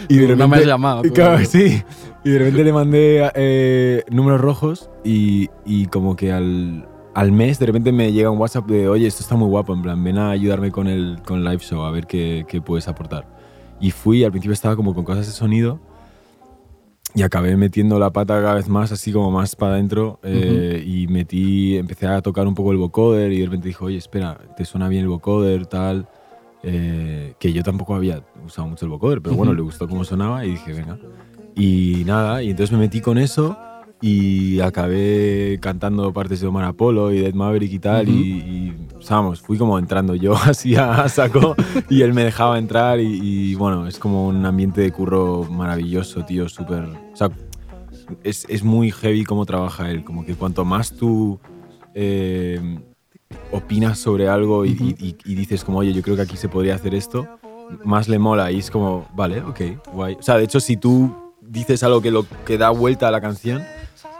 [0.09, 1.03] Y No me has llamado.
[1.13, 1.83] Claro, sí.
[2.25, 7.59] Y de repente le mandé eh, números rojos y, y como que al, al mes
[7.59, 10.19] de repente me llega un WhatsApp de, oye, esto está muy guapo, en plan, ven
[10.19, 13.27] a ayudarme con el, con el live show, a ver qué, qué puedes aportar.
[13.81, 15.81] Y fui, al principio estaba como con cosas de sonido
[17.15, 20.19] y acabé metiendo la pata cada vez más, así como más para adentro.
[20.25, 23.99] eh, Y metí, empecé a tocar un poco el vocoder y de repente dijo, oye,
[23.99, 26.09] espera, ¿te suena bien el vocoder, tal?
[26.67, 30.45] Eh, que yo tampoco había usado mucho el vocoder, pero bueno, le gustó cómo sonaba
[30.47, 30.99] y dije, venga.
[31.55, 33.57] Y nada, y entonces me metí con eso
[34.01, 38.09] y acabé cantando partes de Omar Apollo y Dead Maverick y tal.
[38.09, 38.19] Ujú.
[38.19, 41.55] y, y, vamos, fui como entrando yo así a saco
[41.91, 42.99] y él me dejaba entrar.
[43.01, 46.85] Y, y, bueno, es como un ambiente de curro maravilloso, tío, súper.
[46.85, 47.29] O sea,
[48.23, 50.03] es, es muy heavy cómo trabaja él.
[50.03, 51.39] Como que cuanto más tú.
[51.95, 52.79] eh,
[53.53, 56.49] opinas sobre algo y, y- y- y dices como, oye, yo creo que aquí se
[56.49, 57.27] podría hacer esto,
[57.85, 59.61] más le mola y es como, vale, ok,
[59.93, 60.17] guay.
[60.19, 63.21] O sea, de hecho, si tú dices algo que, lo, que da vuelta a la
[63.21, 63.63] canción,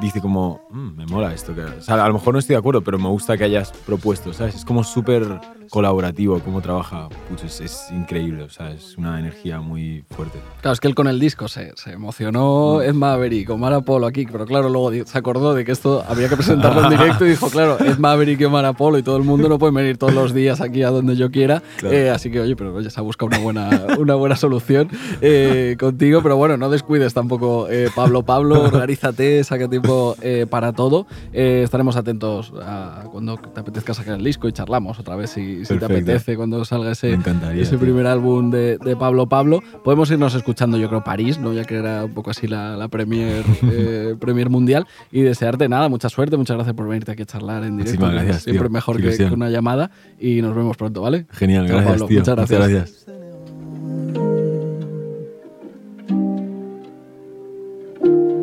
[0.01, 1.55] dice como, "Mm, me mola esto.
[1.55, 3.71] Que, o sea, a lo mejor no estoy de acuerdo, pero me gusta que hayas
[3.87, 4.55] propuesto, ¿sabes?
[4.57, 5.41] Es como súper
[5.71, 7.09] colaborativo cómo trabaja.
[7.29, 10.39] Putz, es, es increíble, o sea, es una energía muy fuerte.
[10.61, 14.27] Claro, es que él con el disco se, se emocionó Ed Maverick, Omar Apollo aquí,
[14.31, 17.49] pero claro, luego se acordó de que esto había que presentarlo en directo y dijo,
[17.51, 20.35] claro, Ed Maverick y Omar Apollo y todo el mundo no pueden venir todos los
[20.35, 21.63] días aquí a donde yo quiera.
[21.79, 21.95] Claro.
[21.95, 24.89] Eh, así que, oye, pero oye, se ha buscado una buena, una buena solución
[25.21, 30.73] eh, contigo, pero bueno, no descuides tampoco, eh, Pablo Pablo, organízate, saca tiempo eh, para
[30.73, 31.07] todo.
[31.33, 35.54] Eh, estaremos atentos a cuando te apetezca sacar el disco y charlamos otra vez si,
[35.65, 37.19] si te apetece cuando salga ese,
[37.57, 39.63] ese primer álbum de, de Pablo Pablo.
[39.85, 41.53] Podemos irnos escuchando, yo creo, París, ¿no?
[41.53, 44.87] ya que era un poco así la, la premier, eh, premier mundial.
[45.13, 48.01] Y desearte nada, mucha suerte, muchas gracias por venirte aquí a charlar en directo.
[48.01, 48.73] Muchísimas gracias, Siempre tío.
[48.73, 49.91] mejor que, que una llamada.
[50.19, 51.27] Y nos vemos pronto, ¿vale?
[51.31, 52.07] Genial, Chao, gracias, Pablo.
[52.09, 52.19] tío.
[52.21, 52.59] Muchas gracias.
[52.71, 53.07] gracias.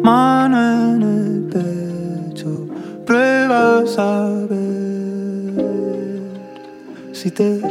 [0.04, 1.44] Mano en el
[2.34, 2.68] pecho,
[3.06, 5.21] pruebas a ver
[7.22, 7.62] si te,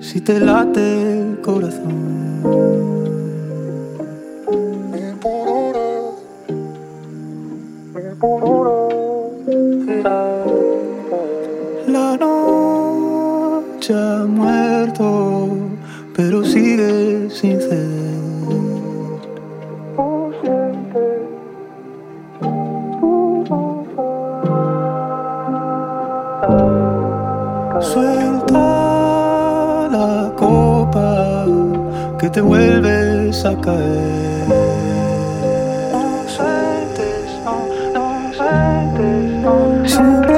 [0.00, 1.92] si te late el corazón.
[11.86, 15.48] La noche ha muerto,
[16.16, 18.17] pero sigue sin ceder.
[27.98, 31.44] Suelta la copa
[32.20, 34.46] que te vuelves a caer.
[35.92, 37.56] No sueltes, no,
[37.94, 39.88] no sueltes, no.
[39.88, 40.37] Siempre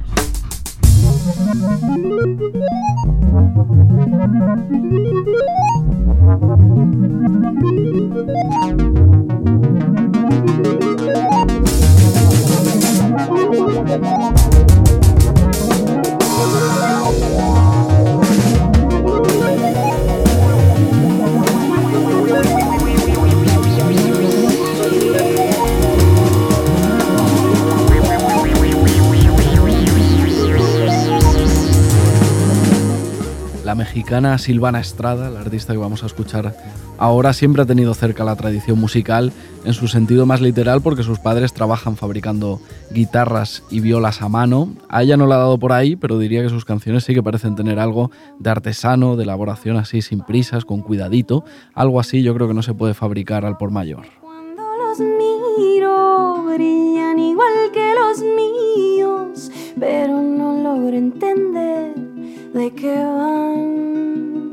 [34.11, 36.53] Mexicana Silvana Estrada, la artista que vamos a escuchar
[36.97, 39.31] ahora, siempre ha tenido cerca la tradición musical
[39.63, 42.59] en su sentido más literal porque sus padres trabajan fabricando
[42.91, 44.75] guitarras y violas a mano.
[44.89, 47.23] A ella no le ha dado por ahí, pero diría que sus canciones sí que
[47.23, 51.45] parecen tener algo de artesano, de elaboración así sin prisas, con cuidadito.
[51.73, 54.07] Algo así yo creo que no se puede fabricar al por mayor.
[54.19, 62.10] Cuando los miro, brillan igual que los míos, pero no logro entender
[62.53, 64.51] de qué van.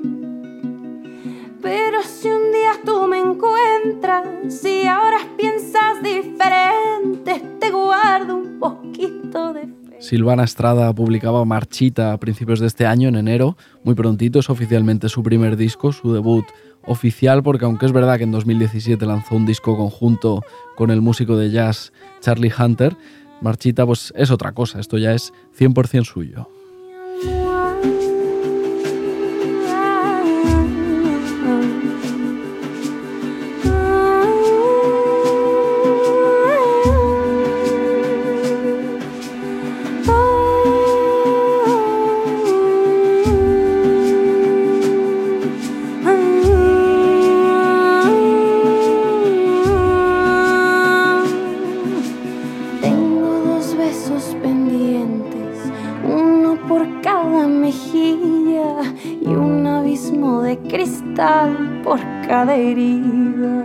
[1.61, 9.53] Pero si un día tú me encuentras y ahora piensas diferente, te guardo un poquito
[9.53, 9.97] de fe.
[10.01, 13.57] Silvana Estrada publicaba Marchita a principios de este año, en enero.
[13.83, 16.45] Muy prontito es oficialmente su primer disco, su debut
[16.87, 20.45] oficial, porque aunque es verdad que en 2017 lanzó un disco conjunto
[20.77, 22.97] con el músico de jazz Charlie Hunter,
[23.41, 26.49] Marchita pues es otra cosa, esto ya es 100% suyo.
[62.29, 63.65] Cada herida.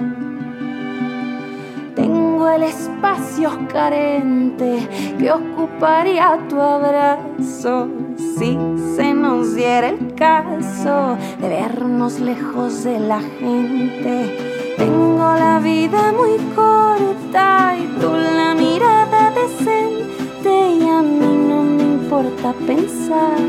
[1.95, 4.88] Tengo el espacio carente
[5.20, 8.57] que ocuparía tu abrazo si
[8.95, 14.38] se nos diera el caso de vernos lejos de la gente.
[14.78, 21.84] Tengo la vida muy corta y tú la mirada decente y a mí no me
[21.84, 23.39] importa pensar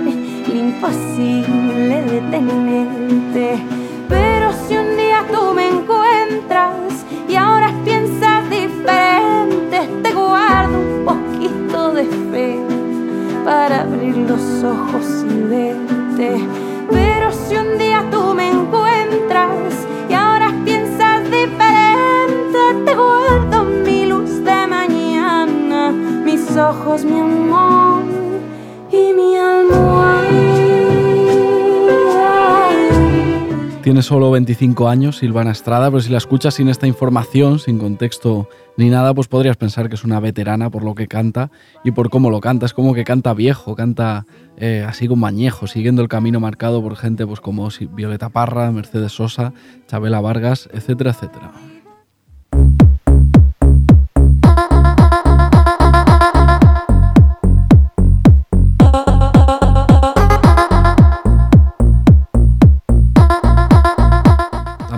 [0.49, 3.84] lo imposible de tenerte.
[5.33, 12.59] Tú me encuentras y ahora piensas diferente, te guardo un poquito de fe
[13.45, 16.49] para abrir los ojos y verte.
[16.91, 24.45] Pero si un día tú me encuentras y ahora piensas diferente, te guardo mi luz
[24.45, 28.03] de mañana, mis ojos, mi amor
[28.91, 29.94] y mi almohada.
[33.85, 38.49] Tiene solo 25 años, Silvana Estrada, pero si la escuchas sin esta información, sin contexto
[38.79, 41.51] ni nada, pues podrías pensar que es una veterana por lo que canta
[41.85, 42.65] y por cómo lo canta.
[42.65, 44.25] Es como que canta viejo, canta
[44.57, 49.13] eh, así con mañejo, siguiendo el camino marcado por gente pues como Violeta Parra, Mercedes
[49.13, 49.53] Sosa,
[49.87, 51.53] Chabela Vargas, etcétera, etcétera.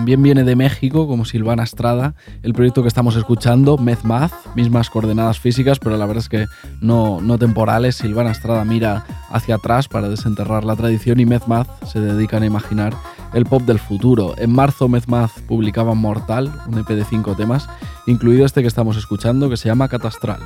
[0.06, 5.40] También viene de México, como Silvana Estrada, el proyecto que estamos escuchando, MedMath, mismas coordenadas
[5.40, 6.46] físicas, pero la verdad es que
[6.80, 7.96] no, no temporales.
[7.96, 12.94] Silvana Estrada mira hacia atrás para desenterrar la tradición y MedMath se dedican a imaginar
[13.34, 14.36] el pop del futuro.
[14.38, 17.68] En marzo MedMath publicaba Mortal, un EP de cinco temas,
[18.06, 20.38] incluido este que estamos escuchando, que se llama Catastral.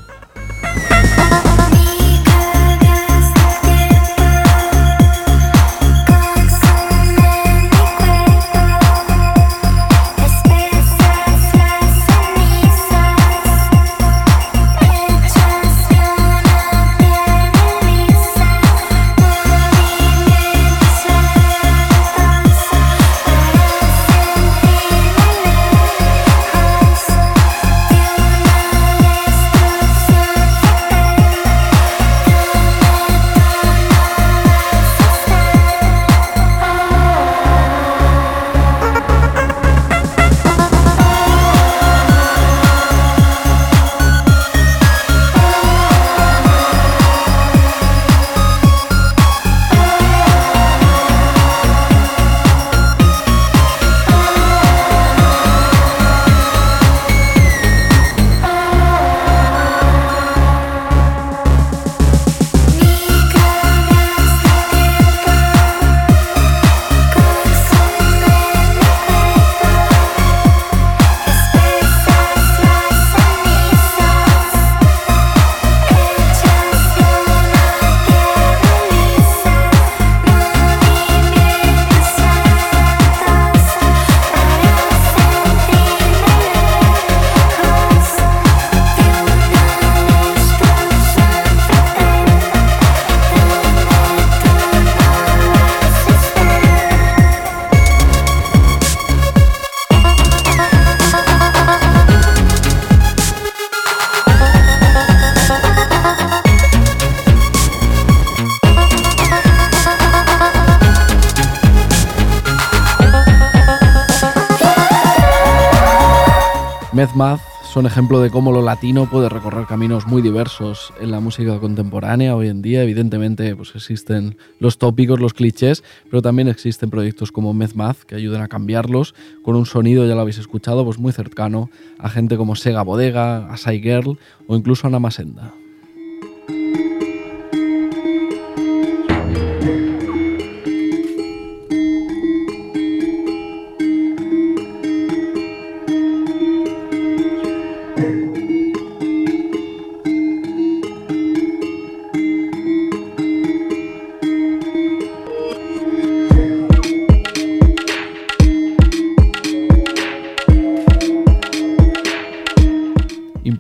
[117.81, 122.37] Son ejemplo de cómo lo latino puede recorrer caminos muy diversos en la música contemporánea
[122.37, 122.83] hoy en día.
[122.83, 128.43] Evidentemente, pues existen los tópicos, los clichés, pero también existen proyectos como Math que ayudan
[128.43, 132.55] a cambiarlos con un sonido, ya lo habéis escuchado, pues muy cercano a gente como
[132.55, 135.55] Sega Bodega, a Girl o incluso a Namasenda.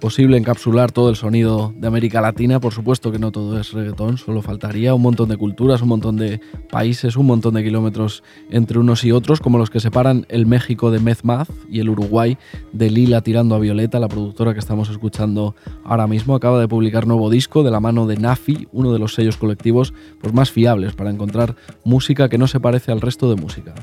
[0.00, 2.58] Posible encapsular todo el sonido de América Latina.
[2.58, 6.16] Por supuesto que no todo es reggaetón, solo faltaría un montón de culturas, un montón
[6.16, 10.46] de países, un montón de kilómetros entre unos y otros, como los que separan el
[10.46, 12.38] México de Mezmaz y el Uruguay
[12.72, 15.54] de Lila tirando a Violeta, la productora que estamos escuchando
[15.84, 16.34] ahora mismo.
[16.34, 19.92] Acaba de publicar nuevo disco de la mano de Nafi, uno de los sellos colectivos
[20.20, 23.74] pues, más fiables para encontrar música que no se parece al resto de música.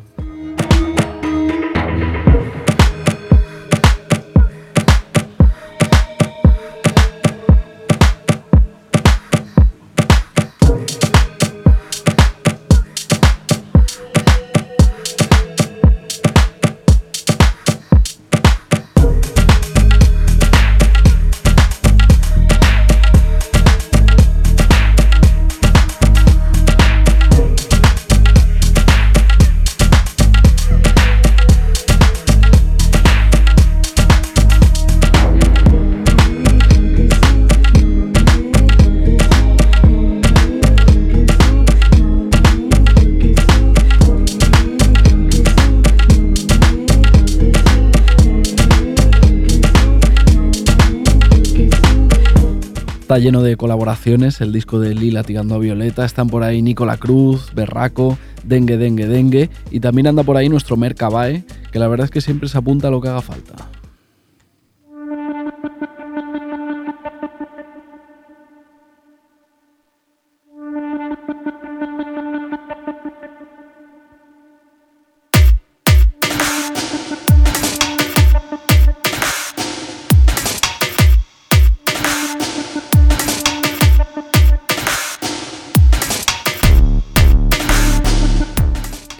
[53.20, 57.52] Lleno de colaboraciones, el disco de Lila tirando a Violeta, están por ahí Nicola Cruz,
[57.54, 62.12] Berraco, Dengue, Dengue, Dengue, y también anda por ahí nuestro Mercabae, que la verdad es
[62.12, 63.56] que siempre se apunta a lo que haga falta.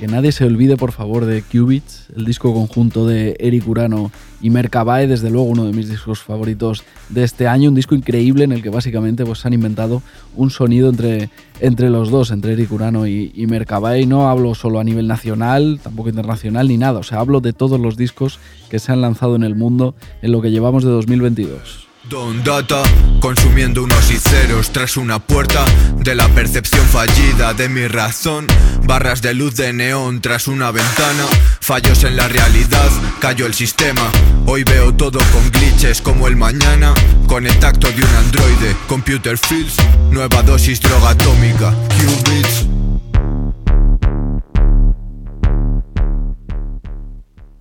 [0.08, 5.08] Nadie se olvide, por favor, de Qubits, el disco conjunto de Eric Urano y Mercabae,
[5.08, 8.62] desde luego uno de mis discos favoritos de este año, un disco increíble en el
[8.62, 10.02] que básicamente pues, han inventado
[10.36, 11.30] un sonido entre,
[11.60, 14.06] entre los dos, entre Eric Urano y, y Mercabae.
[14.06, 17.80] No hablo solo a nivel nacional, tampoco internacional ni nada, o sea, hablo de todos
[17.80, 18.40] los discos
[18.70, 21.87] que se han lanzado en el mundo en lo que llevamos de 2022.
[22.10, 22.84] Don Data,
[23.20, 25.66] consumiendo unos y ceros tras una puerta
[25.98, 28.48] de la percepción fallida de mi razón.
[28.84, 31.26] Barras de luz de neón tras una ventana,
[31.60, 32.90] fallos en la realidad,
[33.20, 34.10] cayó el sistema.
[34.46, 36.94] Hoy veo todo con glitches como el mañana,
[37.28, 38.76] con el tacto de un androide.
[38.88, 39.76] Computer Fields,
[40.10, 42.68] nueva dosis droga atómica, qubits.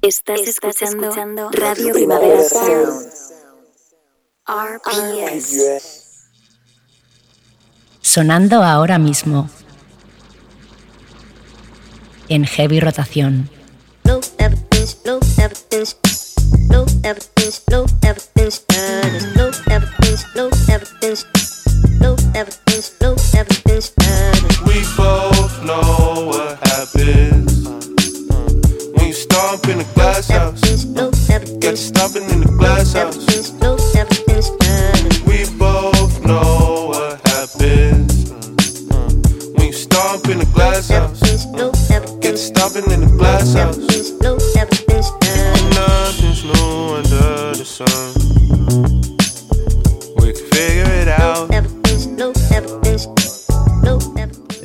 [0.03, 3.36] Estás, escuchando, Radio Primavera Sound.
[4.49, 6.29] RPS.
[8.01, 9.51] Sonando ahora mismo.
[12.29, 13.51] En heavy rotación.
[14.05, 15.97] Evidence, evidence, evidence,
[17.03, 18.65] evidence, evidence,
[19.69, 20.25] evidence,
[22.37, 23.95] evidence, evidence.
[24.65, 27.67] We both know what happens
[28.95, 30.61] when you stomp in the glass house.
[31.59, 33.36] Get you stomping in the glass house.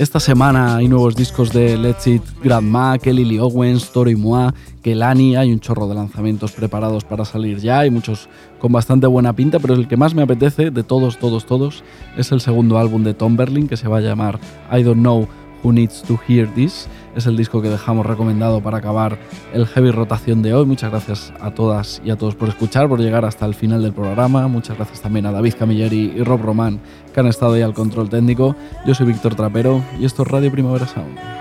[0.01, 5.35] Esta semana hay nuevos discos de Let's It, Grandma, Kelly Lee Owens, Tori Moi, Kelani.
[5.35, 7.81] Hay un chorro de lanzamientos preparados para salir ya.
[7.81, 8.27] Hay muchos
[8.57, 11.83] con bastante buena pinta, pero el que más me apetece de todos, todos, todos
[12.17, 14.39] es el segundo álbum de Tom Berlin que se va a llamar
[14.75, 15.27] I Don't Know
[15.63, 16.87] Who Needs to Hear This.
[17.15, 19.17] Es el disco que dejamos recomendado para acabar
[19.53, 20.65] el heavy rotación de hoy.
[20.65, 23.93] Muchas gracias a todas y a todos por escuchar, por llegar hasta el final del
[23.93, 24.47] programa.
[24.47, 26.79] Muchas gracias también a David Camilleri y Rob Román
[27.13, 28.55] que han estado ahí al control técnico.
[28.85, 31.40] Yo soy Víctor Trapero y esto es Radio Primavera Sound.